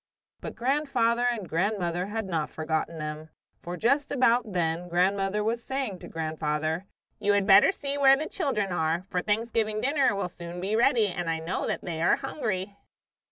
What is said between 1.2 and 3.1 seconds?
and grandmother had not forgotten